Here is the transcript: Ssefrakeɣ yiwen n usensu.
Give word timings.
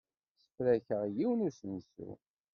Ssefrakeɣ 0.37 1.01
yiwen 1.15 1.39
n 1.43 1.45
usensu. 1.47 2.11